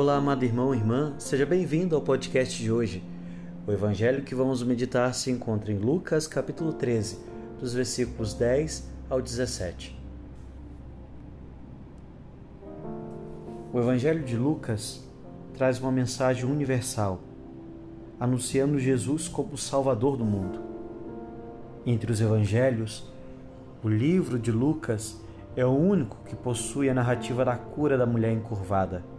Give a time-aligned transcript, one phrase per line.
[0.00, 3.02] Olá, amado irmão e irmã, seja bem-vindo ao podcast de hoje.
[3.66, 7.18] O evangelho que vamos meditar se encontra em Lucas, capítulo 13,
[7.58, 10.00] dos versículos 10 ao 17.
[13.72, 15.04] O evangelho de Lucas
[15.54, 17.18] traz uma mensagem universal,
[18.20, 20.60] anunciando Jesus como o Salvador do mundo.
[21.84, 23.04] Entre os evangelhos,
[23.82, 25.20] o livro de Lucas
[25.56, 29.17] é o único que possui a narrativa da cura da mulher encurvada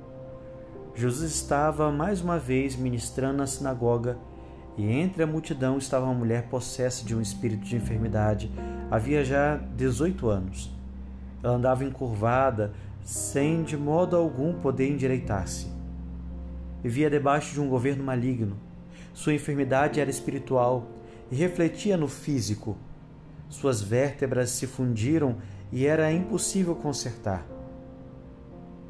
[0.99, 4.17] Jesus estava mais uma vez ministrando na sinagoga
[4.77, 8.51] e entre a multidão estava uma mulher possessa de um espírito de enfermidade.
[8.91, 10.69] Havia já 18 anos.
[11.41, 15.71] Ela andava encurvada, sem de modo algum poder endireitar-se.
[16.83, 18.57] Vivia debaixo de um governo maligno.
[19.13, 20.85] Sua enfermidade era espiritual
[21.31, 22.75] e refletia no físico.
[23.47, 25.37] Suas vértebras se fundiram
[25.71, 27.45] e era impossível consertar.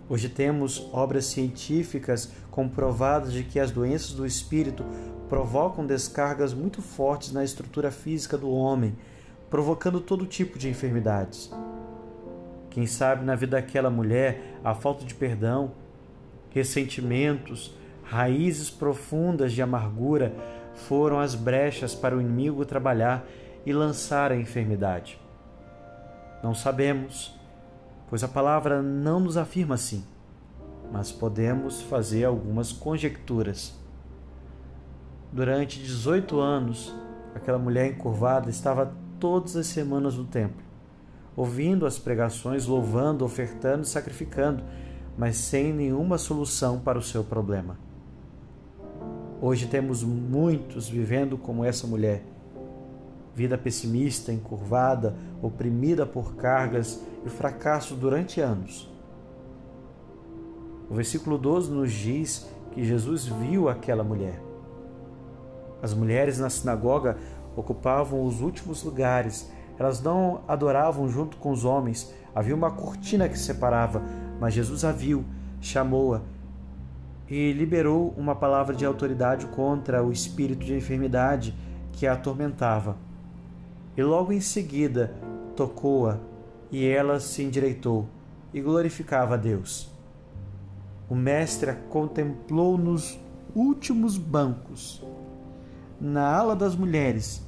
[0.09, 4.83] Hoje temos obras científicas comprovadas de que as doenças do espírito
[5.29, 8.97] provocam descargas muito fortes na estrutura física do homem,
[9.51, 11.51] provocando todo tipo de enfermidades.
[12.71, 15.73] Quem sabe na vida daquela mulher a falta de perdão,
[16.49, 20.33] ressentimentos, raízes profundas de amargura
[20.73, 23.27] foram as brechas para o inimigo trabalhar
[23.63, 25.19] e lançar a enfermidade.
[26.41, 27.38] Não sabemos
[28.09, 30.03] pois a palavra não nos afirma assim,
[30.91, 33.73] mas podemos fazer algumas conjecturas.
[35.31, 36.95] Durante 18 anos,
[37.35, 40.63] aquela mulher encurvada estava todas as semanas no templo,
[41.35, 44.63] ouvindo as pregações, louvando, ofertando e sacrificando,
[45.15, 47.77] mas sem nenhuma solução para o seu problema.
[49.39, 52.23] Hoje temos muitos vivendo como essa mulher
[53.35, 58.89] vida pessimista, encurvada, oprimida por cargas e fracasso durante anos.
[60.89, 64.41] O versículo 12 nos diz que Jesus viu aquela mulher.
[65.81, 67.17] As mulheres na sinagoga
[67.55, 69.49] ocupavam os últimos lugares.
[69.77, 72.13] Elas não adoravam junto com os homens.
[72.33, 74.01] Havia uma cortina que separava,
[74.39, 75.23] mas Jesus a viu,
[75.61, 76.21] chamou-a
[77.29, 81.55] e liberou uma palavra de autoridade contra o espírito de enfermidade
[81.91, 82.97] que a atormentava
[83.99, 85.13] e logo em seguida
[85.57, 86.19] tocou-a,
[86.71, 88.07] e ela se endireitou
[88.53, 89.91] e glorificava a Deus.
[91.09, 93.19] O mestre a contemplou nos
[93.53, 95.03] últimos bancos,
[95.99, 97.45] na ala das mulheres,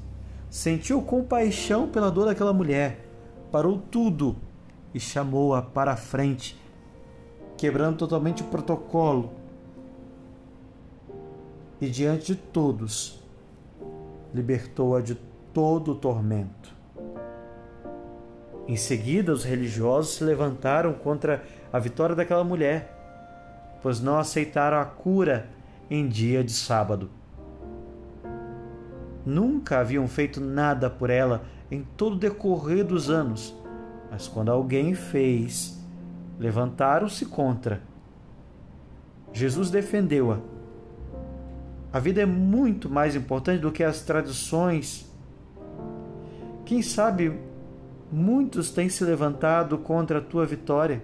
[0.49, 3.07] sentiu compaixão pela dor daquela mulher,
[3.49, 4.35] parou tudo
[4.93, 6.59] e chamou-a para a frente,
[7.55, 9.31] quebrando totalmente o protocolo.
[11.79, 13.23] E diante de todos,
[14.33, 16.75] libertou-a de todo o tormento.
[18.67, 24.85] Em seguida, os religiosos se levantaram contra a vitória daquela mulher, pois não aceitaram a
[24.85, 25.49] cura
[25.89, 27.09] em dia de sábado.
[29.25, 33.55] Nunca haviam feito nada por ela em todo o decorrer dos anos,
[34.09, 35.79] mas quando alguém fez,
[36.39, 37.81] levantaram-se contra.
[39.33, 40.39] Jesus defendeu-a.
[41.93, 45.10] A vida é muito mais importante do que as tradições
[46.71, 47.37] quem sabe
[48.09, 51.03] muitos têm se levantado contra a tua vitória,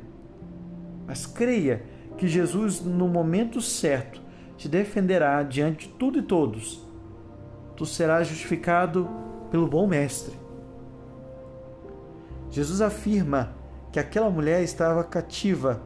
[1.05, 1.83] mas creia
[2.17, 4.22] que Jesus, no momento certo,
[4.56, 6.81] te defenderá diante de tudo e todos.
[7.75, 9.09] Tu serás justificado
[9.51, 10.33] pelo bom Mestre.
[12.50, 13.51] Jesus afirma
[13.91, 15.81] que aquela mulher estava cativa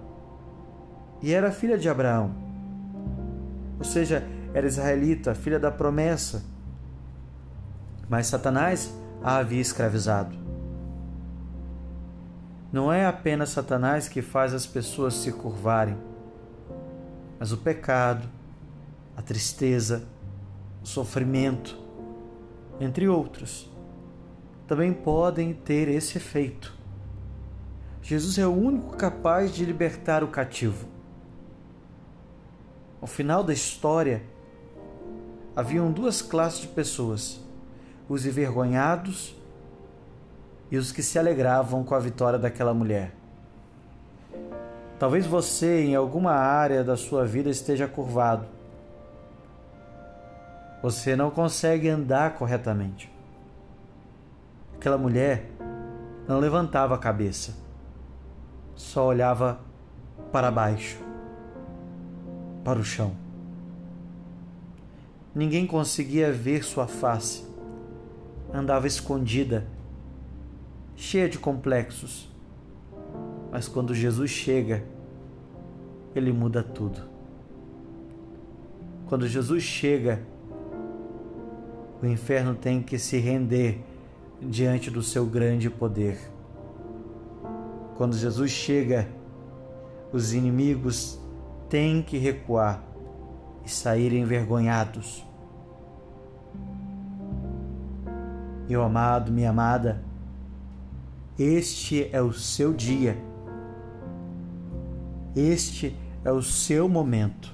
[1.23, 2.35] e era filha de Abraão,
[3.79, 6.45] ou seja, era israelita, filha da promessa.
[8.07, 10.35] Mas Satanás a havia escravizado.
[12.71, 15.97] Não é apenas Satanás que faz as pessoas se curvarem,
[17.37, 18.27] mas o pecado,
[19.15, 20.03] a tristeza,
[20.81, 21.77] o sofrimento,
[22.79, 23.69] entre outros,
[24.65, 26.73] também podem ter esse efeito.
[28.01, 30.87] Jesus é o único capaz de libertar o cativo.
[32.99, 34.23] Ao final da história,
[35.55, 37.39] haviam duas classes de pessoas
[38.11, 39.33] os envergonhados
[40.69, 43.13] e os que se alegravam com a vitória daquela mulher.
[44.99, 48.45] Talvez você, em alguma área da sua vida, esteja curvado.
[50.83, 53.09] Você não consegue andar corretamente.
[54.75, 55.45] Aquela mulher
[56.27, 57.55] não levantava a cabeça,
[58.75, 59.57] só olhava
[60.33, 60.97] para baixo,
[62.61, 63.13] para o chão.
[65.33, 67.50] Ninguém conseguia ver sua face
[68.53, 69.65] andava escondida,
[70.95, 72.29] cheia de complexos.
[73.51, 74.83] Mas quando Jesus chega,
[76.15, 77.01] ele muda tudo.
[79.07, 80.21] Quando Jesus chega,
[82.01, 83.83] o inferno tem que se render
[84.41, 86.17] diante do seu grande poder.
[87.95, 89.07] Quando Jesus chega,
[90.11, 91.19] os inimigos
[91.69, 92.83] têm que recuar
[93.65, 95.23] e sair envergonhados.
[98.71, 100.01] Meu amado, minha amada,
[101.37, 103.17] este é o seu dia.
[105.35, 107.53] Este é o seu momento.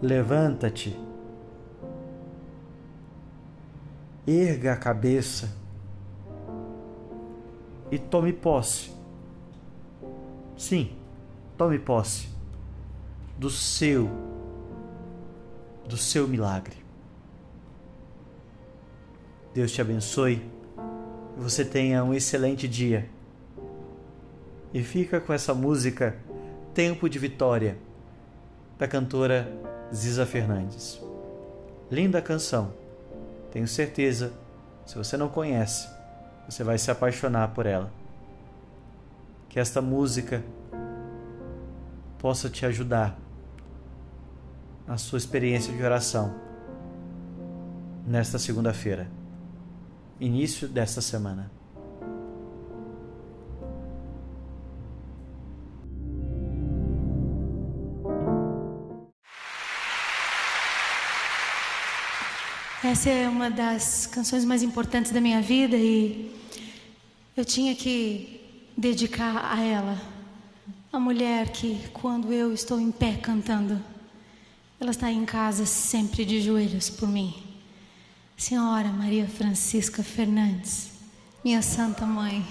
[0.00, 0.96] Levanta-te.
[4.24, 5.52] Erga a cabeça
[7.90, 8.92] e tome posse.
[10.56, 10.92] Sim,
[11.56, 12.28] tome posse
[13.36, 14.08] do seu
[15.88, 16.87] do seu milagre.
[19.58, 20.40] Deus te abençoe
[21.36, 23.10] você tenha um excelente dia.
[24.72, 26.16] E fica com essa música
[26.72, 27.76] Tempo de Vitória
[28.78, 29.52] da cantora
[29.92, 31.02] Ziza Fernandes.
[31.90, 32.72] Linda canção.
[33.50, 34.32] Tenho certeza,
[34.86, 35.88] se você não conhece,
[36.48, 37.92] você vai se apaixonar por ela.
[39.48, 40.40] Que esta música
[42.16, 43.18] possa te ajudar
[44.86, 46.46] na sua experiência de oração
[48.06, 49.17] nesta segunda-feira,
[50.20, 51.50] início desta semana.
[62.82, 66.32] Essa é uma das canções mais importantes da minha vida e
[67.36, 68.40] eu tinha que
[68.76, 70.00] dedicar a ela,
[70.92, 73.78] a mulher que, quando eu estou em pé cantando,
[74.80, 77.47] ela está em casa sempre de joelhos por mim.
[78.38, 80.92] Senhora Maria Francisca Fernandes,
[81.44, 82.46] minha Santa Mãe.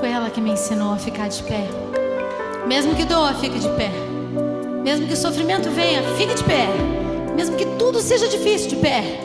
[0.00, 1.68] Foi ela que me ensinou a ficar de pé.
[2.66, 3.92] Mesmo que doa, fique de pé.
[4.82, 6.66] Mesmo que o sofrimento venha, fique de pé.
[7.36, 9.20] Mesmo que tudo seja difícil de pé.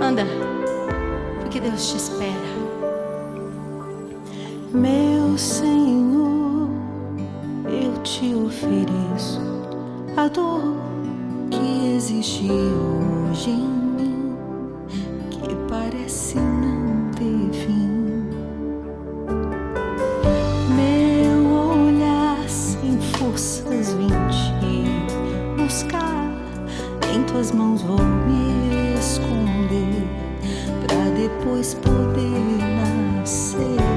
[0.00, 0.26] Anda,
[1.40, 2.67] porque Deus te espera.
[4.70, 6.68] Meu Senhor,
[7.64, 9.40] eu te ofereço
[10.14, 10.76] a dor
[11.50, 14.36] que existe hoje em mim,
[15.30, 18.26] que parece não ter fim.
[20.76, 26.30] Meu olhar sem forças vim te buscar,
[27.14, 30.04] em tuas mãos vou me esconder
[30.86, 32.58] pra depois poder
[33.16, 33.87] nascer.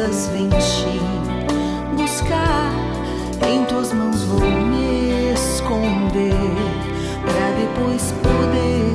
[0.00, 0.98] Forças vem te
[1.96, 2.72] buscar,
[3.46, 6.32] em tuas mãos vou me esconder,
[7.22, 8.89] pra depois poder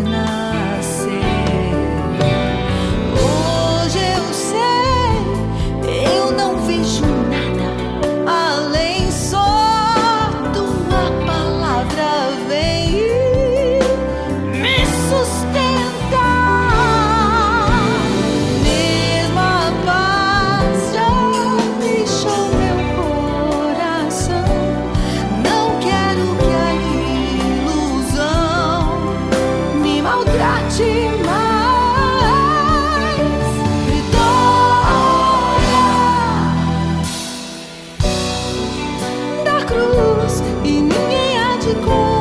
[39.66, 42.15] cruz e ninguém há de culpar.